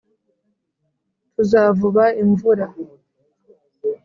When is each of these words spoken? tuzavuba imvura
tuzavuba 1.33 2.03
imvura 2.21 2.65